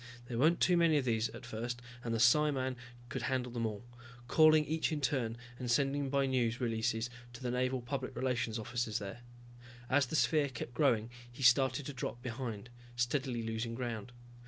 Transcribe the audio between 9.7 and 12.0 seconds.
As the sphere kept growing he started to